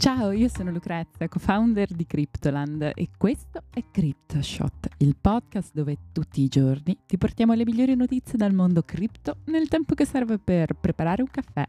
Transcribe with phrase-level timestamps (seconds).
[0.00, 6.40] Ciao, io sono Lucrezia, co-founder di Cryptoland e questo è CryptoShot, il podcast dove tutti
[6.40, 10.72] i giorni ti portiamo le migliori notizie dal mondo cripto nel tempo che serve per
[10.72, 11.66] preparare un caffè.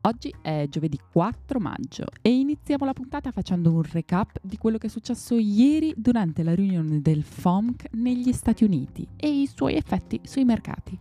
[0.00, 4.88] Oggi è giovedì 4 maggio e iniziamo la puntata facendo un recap di quello che
[4.88, 10.20] è successo ieri durante la riunione del FOMC negli Stati Uniti e i suoi effetti
[10.24, 10.98] sui mercati.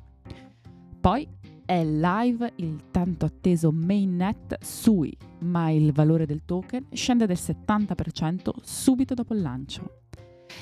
[1.02, 1.28] Poi
[1.66, 8.52] è live il tanto atteso mainnet SUI, ma il valore del token scende del 70%
[8.62, 10.02] subito dopo il lancio.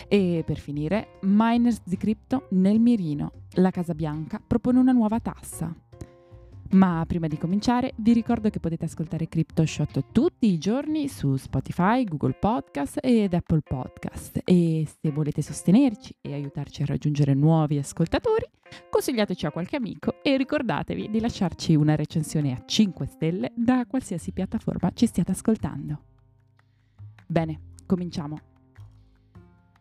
[0.08, 3.32] E per finire, miners di cripto nel mirino.
[3.56, 5.83] La Casa Bianca propone una nuova tassa.
[6.72, 12.04] Ma prima di cominciare vi ricordo che potete ascoltare CryptoShot tutti i giorni su Spotify,
[12.04, 18.46] Google Podcast ed Apple Podcast e se volete sostenerci e aiutarci a raggiungere nuovi ascoltatori,
[18.90, 24.32] consigliateci a qualche amico e ricordatevi di lasciarci una recensione a 5 stelle da qualsiasi
[24.32, 26.02] piattaforma ci stiate ascoltando.
[27.28, 28.53] Bene, cominciamo.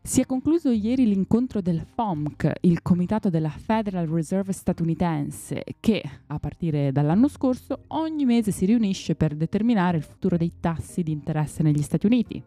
[0.05, 6.41] Si è concluso ieri l'incontro del FOMC, il comitato della Federal Reserve statunitense, che a
[6.41, 11.63] partire dall'anno scorso ogni mese si riunisce per determinare il futuro dei tassi di interesse
[11.63, 12.43] negli Stati Uniti.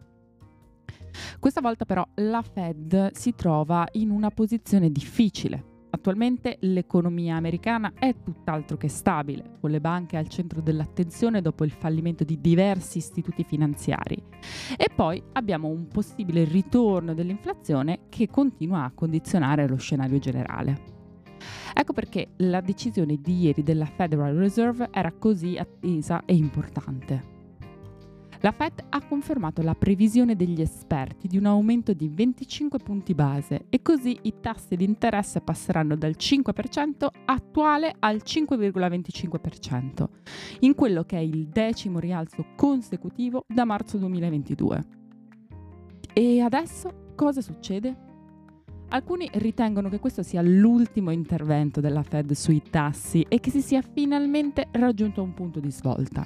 [1.40, 8.14] Questa volta però la Fed si trova in una posizione difficile Attualmente l'economia americana è
[8.22, 13.42] tutt'altro che stabile, con le banche al centro dell'attenzione dopo il fallimento di diversi istituti
[13.44, 14.22] finanziari.
[14.76, 20.94] E poi abbiamo un possibile ritorno dell'inflazione che continua a condizionare lo scenario generale.
[21.72, 27.35] Ecco perché la decisione di ieri della Federal Reserve era così attesa e importante.
[28.40, 33.66] La Fed ha confermato la previsione degli esperti di un aumento di 25 punti base
[33.70, 40.06] e così i tassi di interesse passeranno dal 5% attuale al 5,25%,
[40.60, 44.84] in quello che è il decimo rialzo consecutivo da marzo 2022.
[46.12, 48.15] E adesso cosa succede?
[48.88, 53.82] Alcuni ritengono che questo sia l'ultimo intervento della Fed sui tassi e che si sia
[53.82, 56.24] finalmente raggiunto un punto di svolta.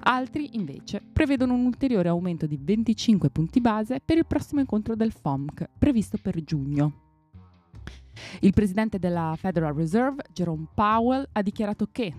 [0.00, 5.12] Altri, invece, prevedono un ulteriore aumento di 25 punti base per il prossimo incontro del
[5.12, 6.92] FOMC, previsto per giugno.
[8.40, 12.12] Il presidente della Federal Reserve, Jerome Powell, ha dichiarato che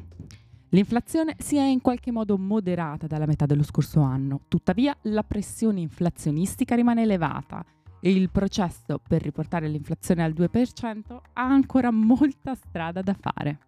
[0.69, 5.81] L'inflazione si è in qualche modo moderata dalla metà dello scorso anno, tuttavia la pressione
[5.81, 7.63] inflazionistica rimane elevata
[8.05, 13.59] e il processo per riportare l'inflazione al 2% ha ancora molta strada da fare.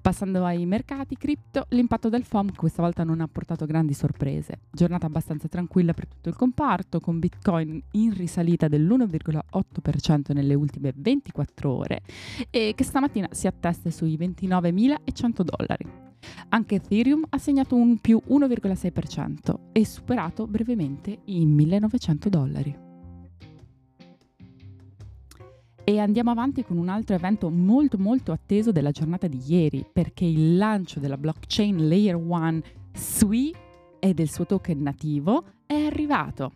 [0.00, 4.62] Passando ai mercati cripto, l'impatto del FOM questa volta non ha portato grandi sorprese.
[4.70, 11.70] Giornata abbastanza tranquilla per tutto il comparto, con Bitcoin in risalita dell'1,8% nelle ultime 24
[11.70, 12.00] ore
[12.50, 15.86] e che stamattina si attesta sui 29.100 dollari.
[16.48, 22.86] Anche Ethereum ha segnato un più 1,6% e superato brevemente i 1.900 dollari.
[25.88, 30.26] E andiamo avanti con un altro evento molto molto atteso della giornata di ieri, perché
[30.26, 32.60] il lancio della blockchain Layer 1
[32.92, 33.54] SWI
[33.98, 36.52] e del suo token nativo è arrivato.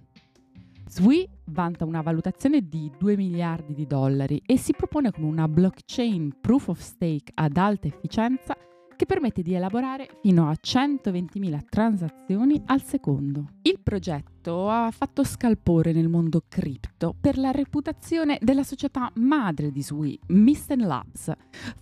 [0.87, 6.37] SWI vanta una valutazione di 2 miliardi di dollari e si propone come una blockchain
[6.39, 8.55] proof of stake ad alta efficienza
[9.03, 13.47] che permette di elaborare fino a 120.000 transazioni al secondo.
[13.63, 19.83] Il progetto ha fatto scalpore nel mondo cripto per la reputazione della società madre di
[19.83, 21.33] Sui, Mysten Labs,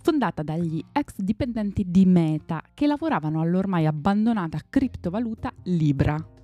[0.01, 6.40] fondata dagli ex dipendenti di Meta che lavoravano all'ormai abbandonata criptovaluta Libra.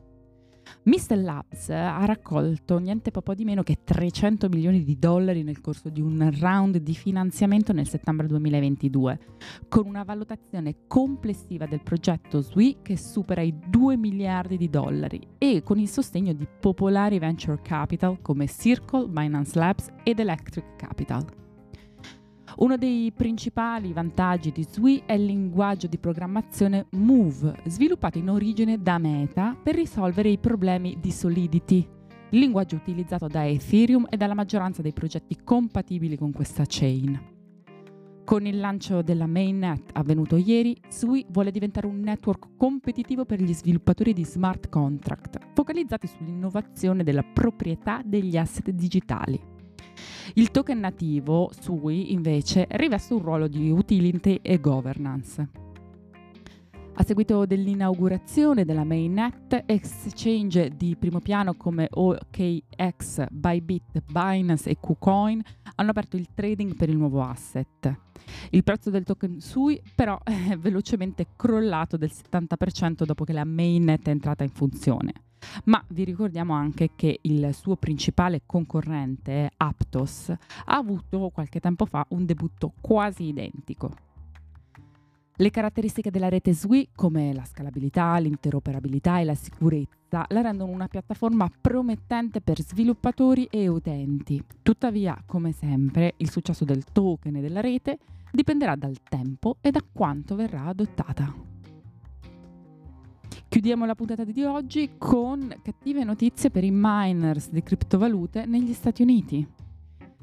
[0.83, 1.17] Mr.
[1.17, 6.01] Labs ha raccolto niente po' di meno che 300 milioni di dollari nel corso di
[6.01, 9.19] un round di finanziamento nel settembre 2022,
[9.67, 15.61] con una valutazione complessiva del progetto SWI che supera i 2 miliardi di dollari e
[15.63, 21.46] con il sostegno di popolari venture capital come Circle, Binance Labs ed Electric Capital.
[22.59, 28.81] Uno dei principali vantaggi di Sui è il linguaggio di programmazione Move, sviluppato in origine
[28.81, 31.87] da Meta per risolvere i problemi di Solidity,
[32.31, 37.35] il linguaggio utilizzato da Ethereum e dalla maggioranza dei progetti compatibili con questa chain.
[38.25, 43.53] Con il lancio della mainnet avvenuto ieri, Sui vuole diventare un network competitivo per gli
[43.53, 49.55] sviluppatori di smart contract, focalizzati sull'innovazione della proprietà degli asset digitali.
[50.33, 55.65] Il token nativo, SUI, invece, riveste un ruolo di utility e governance.
[56.99, 65.39] A seguito dell'inaugurazione della mainnet, exchange di primo piano come OKX, Bybit, Binance e KuCoin
[65.75, 67.95] hanno aperto il trading per il nuovo asset.
[68.49, 74.07] Il prezzo del token SUI però è velocemente crollato del 70% dopo che la mainnet
[74.07, 75.26] è entrata in funzione.
[75.65, 82.05] Ma vi ricordiamo anche che il suo principale concorrente, Aptos, ha avuto qualche tempo fa
[82.09, 84.05] un debutto quasi identico.
[85.39, 90.87] Le caratteristiche della rete SWI, come la scalabilità, l'interoperabilità e la sicurezza, la rendono una
[90.87, 94.43] piattaforma promettente per sviluppatori e utenti.
[94.63, 97.99] Tuttavia, come sempre, il successo del token e della rete
[98.31, 101.56] dipenderà dal tempo e da quanto verrà adottata.
[103.57, 109.01] Chiudiamo la puntata di oggi con cattive notizie per i miners di criptovalute negli Stati
[109.01, 109.47] Uniti.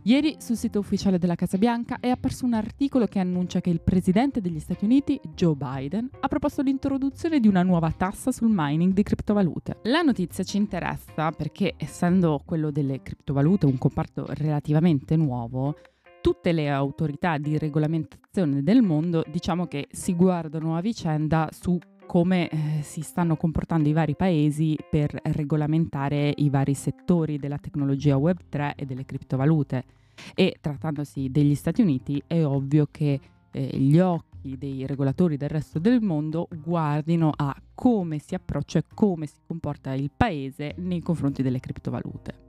[0.02, 3.80] Ieri sul sito ufficiale della Casa Bianca è apparso un articolo che annuncia che il
[3.80, 8.92] presidente degli Stati Uniti, Joe Biden, ha proposto l'introduzione di una nuova tassa sul mining
[8.92, 9.78] di criptovalute.
[9.82, 15.74] La notizia ci interessa perché, essendo quello delle criptovalute un comparto relativamente nuovo,
[16.20, 21.76] tutte le autorità di regolamentazione del mondo diciamo che si guardano a vicenda su
[22.14, 28.14] come eh, si stanno comportando i vari paesi per regolamentare i vari settori della tecnologia
[28.14, 29.84] Web3 e delle criptovalute.
[30.32, 33.18] E trattandosi degli Stati Uniti è ovvio che
[33.50, 38.84] eh, gli occhi dei regolatori del resto del mondo guardino a come si approccia e
[38.94, 42.42] come si comporta il paese nei confronti delle criptovalute.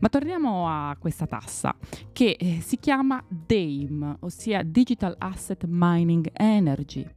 [0.00, 1.76] Ma torniamo a questa tassa
[2.10, 7.16] che eh, si chiama DAME, ossia Digital Asset Mining Energy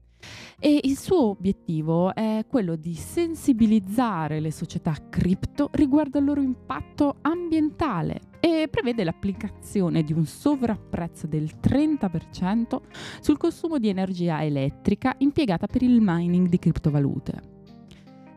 [0.59, 7.17] e il suo obiettivo è quello di sensibilizzare le società cripto riguardo al loro impatto
[7.21, 12.81] ambientale e prevede l'applicazione di un sovrapprezzo del 30%
[13.21, 17.50] sul consumo di energia elettrica impiegata per il mining di criptovalute.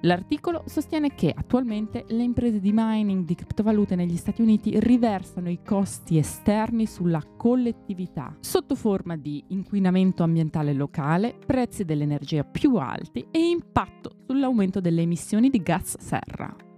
[0.05, 5.61] L'articolo sostiene che attualmente le imprese di mining di criptovalute negli Stati Uniti riversano i
[5.65, 13.49] costi esterni sulla collettività sotto forma di inquinamento ambientale locale, prezzi dell'energia più alti e
[13.49, 16.74] impatto sull'aumento delle emissioni di gas serra.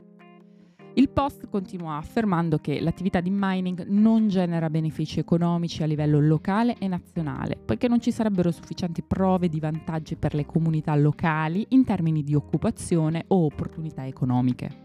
[0.99, 6.79] Il post continua affermando che l'attività di mining non genera benefici economici a livello locale
[6.79, 11.85] e nazionale, poiché non ci sarebbero sufficienti prove di vantaggi per le comunità locali in
[11.85, 14.85] termini di occupazione o opportunità economiche.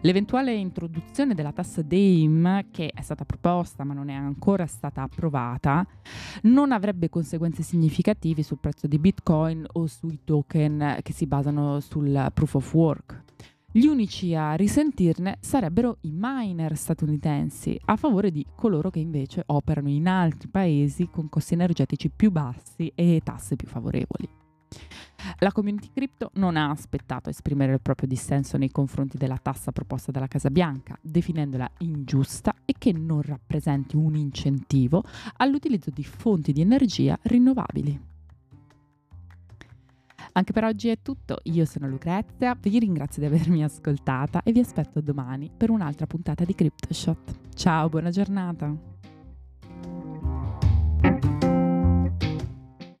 [0.00, 5.86] L'eventuale introduzione della tassa DAIM, che è stata proposta ma non è ancora stata approvata,
[6.42, 12.28] non avrebbe conseguenze significative sul prezzo di Bitcoin o sui token che si basano sul
[12.34, 13.22] proof of work.
[13.74, 19.88] Gli unici a risentirne sarebbero i miner statunitensi, a favore di coloro che invece operano
[19.88, 24.28] in altri paesi con costi energetici più bassi e tasse più favorevoli.
[25.38, 29.72] La community crypto non ha aspettato a esprimere il proprio dissenso nei confronti della tassa
[29.72, 35.02] proposta dalla Casa Bianca, definendola ingiusta e che non rappresenti un incentivo
[35.38, 38.11] all'utilizzo di fonti di energia rinnovabili.
[40.34, 44.60] Anche per oggi è tutto, io sono Lucrezia, vi ringrazio di avermi ascoltata e vi
[44.60, 47.54] aspetto domani per un'altra puntata di CryptoShot.
[47.54, 48.91] Ciao, buona giornata!